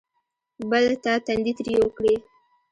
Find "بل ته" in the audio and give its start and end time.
0.69-1.11